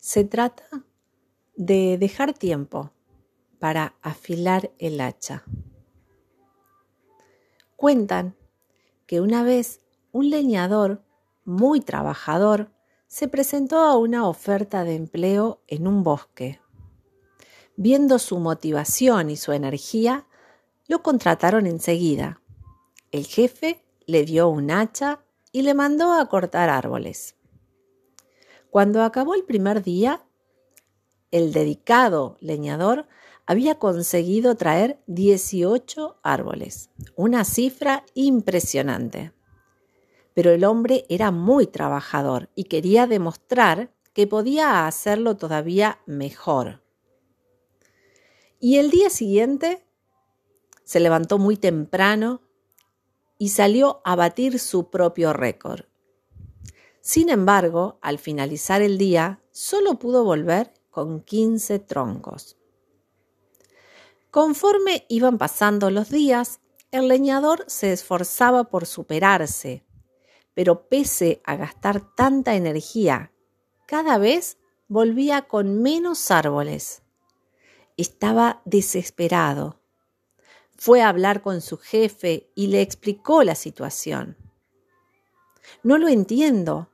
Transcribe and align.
Se 0.00 0.22
trata 0.22 0.84
de 1.56 1.98
dejar 1.98 2.32
tiempo 2.32 2.92
para 3.58 3.96
afilar 4.00 4.70
el 4.78 5.00
hacha. 5.00 5.42
Cuentan 7.74 8.36
que 9.06 9.20
una 9.20 9.42
vez 9.42 9.80
un 10.12 10.30
leñador 10.30 11.02
muy 11.44 11.80
trabajador 11.80 12.70
se 13.08 13.26
presentó 13.26 13.78
a 13.78 13.96
una 13.96 14.28
oferta 14.28 14.84
de 14.84 14.94
empleo 14.94 15.62
en 15.66 15.88
un 15.88 16.04
bosque. 16.04 16.60
Viendo 17.74 18.20
su 18.20 18.38
motivación 18.38 19.30
y 19.30 19.36
su 19.36 19.50
energía, 19.50 20.26
lo 20.86 21.02
contrataron 21.02 21.66
enseguida. 21.66 22.40
El 23.10 23.26
jefe 23.26 23.84
le 24.06 24.24
dio 24.24 24.48
un 24.48 24.70
hacha 24.70 25.24
y 25.50 25.62
le 25.62 25.74
mandó 25.74 26.12
a 26.12 26.28
cortar 26.28 26.68
árboles. 26.68 27.37
Cuando 28.70 29.02
acabó 29.02 29.34
el 29.34 29.44
primer 29.44 29.82
día, 29.82 30.24
el 31.30 31.52
dedicado 31.52 32.36
leñador 32.40 33.06
había 33.46 33.78
conseguido 33.78 34.56
traer 34.56 35.00
18 35.06 36.18
árboles, 36.22 36.90
una 37.16 37.44
cifra 37.44 38.04
impresionante. 38.14 39.32
Pero 40.34 40.50
el 40.50 40.64
hombre 40.64 41.06
era 41.08 41.30
muy 41.30 41.66
trabajador 41.66 42.50
y 42.54 42.64
quería 42.64 43.06
demostrar 43.06 43.90
que 44.12 44.26
podía 44.26 44.86
hacerlo 44.86 45.36
todavía 45.36 46.00
mejor. 46.04 46.82
Y 48.60 48.76
el 48.76 48.90
día 48.90 49.08
siguiente 49.08 49.82
se 50.84 51.00
levantó 51.00 51.38
muy 51.38 51.56
temprano 51.56 52.42
y 53.38 53.50
salió 53.50 54.02
a 54.04 54.16
batir 54.16 54.58
su 54.58 54.90
propio 54.90 55.32
récord. 55.32 55.84
Sin 57.08 57.30
embargo, 57.30 57.98
al 58.02 58.18
finalizar 58.18 58.82
el 58.82 58.98
día, 58.98 59.40
solo 59.50 59.98
pudo 59.98 60.24
volver 60.24 60.74
con 60.90 61.22
15 61.22 61.78
troncos. 61.78 62.58
Conforme 64.30 65.06
iban 65.08 65.38
pasando 65.38 65.88
los 65.90 66.10
días, 66.10 66.60
el 66.90 67.08
leñador 67.08 67.64
se 67.66 67.94
esforzaba 67.94 68.64
por 68.64 68.84
superarse, 68.84 69.86
pero 70.52 70.86
pese 70.90 71.40
a 71.44 71.56
gastar 71.56 72.14
tanta 72.14 72.56
energía, 72.56 73.32
cada 73.86 74.18
vez 74.18 74.58
volvía 74.86 75.48
con 75.48 75.80
menos 75.80 76.30
árboles. 76.30 77.00
Estaba 77.96 78.60
desesperado. 78.66 79.80
Fue 80.76 81.00
a 81.00 81.08
hablar 81.08 81.40
con 81.40 81.62
su 81.62 81.78
jefe 81.78 82.50
y 82.54 82.66
le 82.66 82.82
explicó 82.82 83.44
la 83.44 83.54
situación. 83.54 84.36
No 85.82 85.96
lo 85.96 86.08
entiendo. 86.08 86.90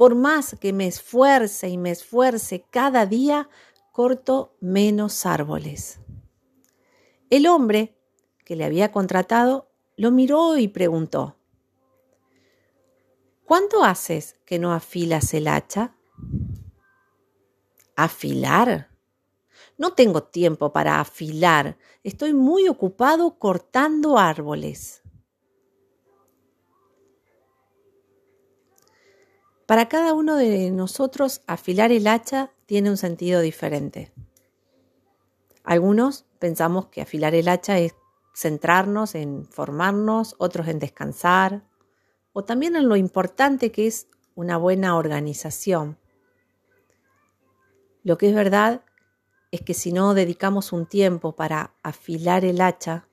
Por 0.00 0.14
más 0.14 0.56
que 0.58 0.72
me 0.72 0.86
esfuerce 0.86 1.68
y 1.68 1.76
me 1.76 1.90
esfuerce 1.90 2.64
cada 2.70 3.04
día, 3.04 3.50
corto 3.92 4.56
menos 4.58 5.26
árboles. 5.26 6.00
El 7.28 7.46
hombre 7.46 7.98
que 8.46 8.56
le 8.56 8.64
había 8.64 8.92
contratado 8.92 9.68
lo 9.98 10.10
miró 10.10 10.56
y 10.56 10.68
preguntó, 10.68 11.36
¿Cuánto 13.44 13.84
haces 13.84 14.36
que 14.46 14.58
no 14.58 14.72
afilas 14.72 15.34
el 15.34 15.48
hacha? 15.48 15.94
¿Afilar? 17.94 18.88
No 19.76 19.92
tengo 19.92 20.22
tiempo 20.22 20.72
para 20.72 20.98
afilar. 20.98 21.76
Estoy 22.04 22.32
muy 22.32 22.68
ocupado 22.68 23.38
cortando 23.38 24.16
árboles. 24.16 25.02
Para 29.70 29.88
cada 29.88 30.14
uno 30.14 30.34
de 30.34 30.72
nosotros, 30.72 31.42
afilar 31.46 31.92
el 31.92 32.08
hacha 32.08 32.50
tiene 32.66 32.90
un 32.90 32.96
sentido 32.96 33.40
diferente. 33.40 34.12
Algunos 35.62 36.26
pensamos 36.40 36.86
que 36.86 37.00
afilar 37.00 37.36
el 37.36 37.46
hacha 37.46 37.78
es 37.78 37.94
centrarnos 38.34 39.14
en 39.14 39.46
formarnos, 39.46 40.34
otros 40.38 40.66
en 40.66 40.80
descansar, 40.80 41.62
o 42.32 42.42
también 42.42 42.74
en 42.74 42.88
lo 42.88 42.96
importante 42.96 43.70
que 43.70 43.86
es 43.86 44.08
una 44.34 44.56
buena 44.56 44.96
organización. 44.96 45.98
Lo 48.02 48.18
que 48.18 48.30
es 48.30 48.34
verdad 48.34 48.82
es 49.52 49.60
que 49.60 49.74
si 49.74 49.92
no 49.92 50.14
dedicamos 50.14 50.72
un 50.72 50.86
tiempo 50.86 51.36
para 51.36 51.76
afilar 51.84 52.44
el 52.44 52.60
hacha, 52.60 53.06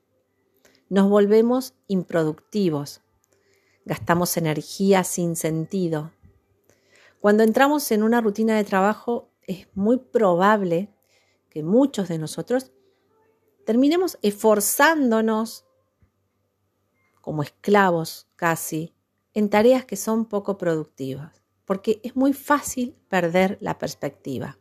nos 0.90 1.08
volvemos 1.08 1.76
improductivos, 1.86 3.02
gastamos 3.86 4.38
energía 4.38 5.04
sin 5.04 5.36
sentido. 5.36 6.17
Cuando 7.28 7.44
entramos 7.44 7.92
en 7.92 8.04
una 8.04 8.22
rutina 8.22 8.56
de 8.56 8.64
trabajo 8.64 9.34
es 9.42 9.68
muy 9.74 9.98
probable 9.98 10.94
que 11.50 11.62
muchos 11.62 12.08
de 12.08 12.18
nosotros 12.18 12.72
terminemos 13.66 14.18
esforzándonos 14.22 15.66
como 17.20 17.44
esclavos 17.44 18.30
casi 18.38 18.96
en 19.34 19.50
tareas 19.50 19.84
que 19.84 19.98
son 19.98 20.24
poco 20.24 20.58
productivas, 20.58 21.44
porque 21.66 22.00
es 22.02 22.16
muy 22.16 22.32
fácil 22.32 22.96
perder 23.10 23.58
la 23.60 23.78
perspectiva. 23.78 24.58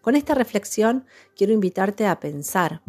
Con 0.00 0.14
esta 0.14 0.36
reflexión 0.36 1.06
quiero 1.34 1.52
invitarte 1.52 2.06
a 2.06 2.20
pensar, 2.20 2.82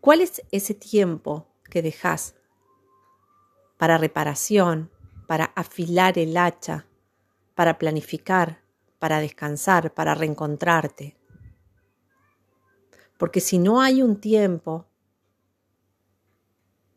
¿cuál 0.00 0.20
es 0.20 0.40
ese 0.52 0.74
tiempo 0.74 1.48
que 1.68 1.82
dejas 1.82 2.36
para 3.76 3.98
reparación, 3.98 4.92
para 5.30 5.52
afilar 5.54 6.18
el 6.18 6.36
hacha, 6.36 6.88
para 7.54 7.78
planificar, 7.78 8.64
para 8.98 9.20
descansar, 9.20 9.94
para 9.94 10.16
reencontrarte? 10.16 11.16
Porque 13.16 13.40
si 13.40 13.60
no 13.60 13.80
hay 13.80 14.02
un 14.02 14.16
tiempo, 14.16 14.88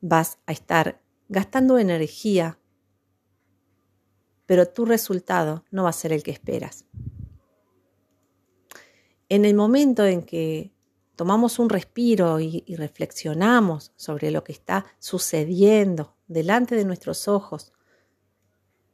vas 0.01 0.39
a 0.47 0.51
estar 0.51 0.99
gastando 1.29 1.77
energía, 1.77 2.57
pero 4.47 4.67
tu 4.67 4.85
resultado 4.85 5.63
no 5.69 5.83
va 5.83 5.89
a 5.89 5.93
ser 5.93 6.11
el 6.11 6.23
que 6.23 6.31
esperas. 6.31 6.85
En 9.29 9.45
el 9.45 9.53
momento 9.53 10.07
en 10.07 10.23
que 10.23 10.73
tomamos 11.15 11.59
un 11.59 11.69
respiro 11.69 12.39
y, 12.39 12.65
reflexionamos 12.77 13.91
sobre 13.95 14.31
lo 14.31 14.43
que 14.43 14.53
está 14.53 14.87
sucediendo 14.97 16.15
delante 16.27 16.75
de 16.75 16.85
nuestros 16.85 17.27
ojos, 17.27 17.73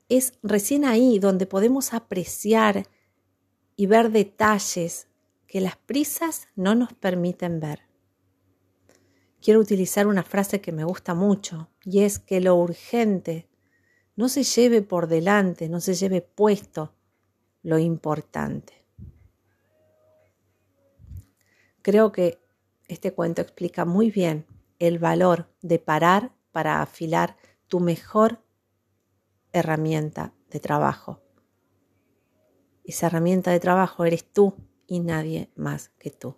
es 0.09 0.34
recién 0.42 0.86
ahí 0.86 1.20
donde 1.20 1.46
podemos 1.46 1.94
apreciar 1.94 2.88
y 3.75 3.86
ver 3.86 4.12
detalles 4.12 5.08
que 5.47 5.62
las 5.62 5.78
prisas 5.78 6.47
no 6.56 6.75
nos 6.75 6.94
permiten 6.94 7.59
ver. 7.59 7.81
Quiero 9.42 9.59
utilizar 9.59 10.08
una 10.08 10.24
frase 10.24 10.59
que 10.59 10.72
me 10.72 10.84
gusta 10.84 11.14
mucho 11.14 11.69
y 11.86 12.02
es 12.02 12.19
que 12.19 12.42
lo 12.42 12.56
urgente 12.56 13.48
no 14.16 14.28
se 14.28 14.44
lleve 14.44 14.81
por 14.81 15.08
delante, 15.08 15.69
no 15.69 15.80
se 15.80 15.94
lleve 15.94 16.22
puesto 16.22 16.94
lo 17.64 17.78
importante. 17.78 18.74
Creo 21.81 22.12
que 22.12 22.40
este 22.88 23.14
cuento 23.14 23.42
explica 23.42 23.86
muy 23.86 24.12
bien 24.12 24.46
el 24.80 25.00
valor 25.00 25.50
de 25.62 25.80
parar 25.80 26.34
para 26.52 26.81
afilar 26.81 27.38
tu 27.68 27.80
mejor 27.80 28.42
herramienta 29.54 30.34
de 30.50 30.60
trabajo. 30.60 31.22
Esa 32.84 33.08
herramienta 33.08 33.52
de 33.52 33.60
trabajo 33.60 34.06
eres 34.06 34.26
tú 34.26 34.56
y 34.88 35.00
nadie 35.00 35.52
más 35.56 35.90
que 36.00 36.10
tú. 36.10 36.38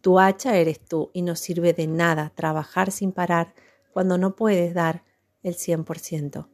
Tu 0.00 0.18
hacha 0.18 0.56
eres 0.56 0.80
tú 0.80 1.10
y 1.14 1.22
no 1.22 1.34
sirve 1.36 1.72
de 1.72 1.86
nada 1.86 2.32
trabajar 2.34 2.92
sin 2.92 3.12
parar 3.12 3.54
cuando 3.92 4.18
no 4.18 4.36
puedes 4.36 4.74
dar 4.74 5.04
el 5.42 5.54
100% 5.54 6.48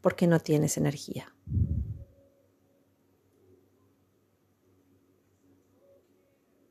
porque 0.00 0.26
no 0.26 0.40
tienes 0.40 0.76
energía. 0.76 1.34